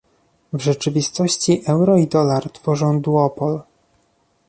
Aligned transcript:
W 0.53 0.61
rzeczywistości 0.61 1.61
euro 1.67 1.97
i 1.97 2.07
dolar 2.07 2.51
tworzą 2.51 3.01
duopol 3.01 3.61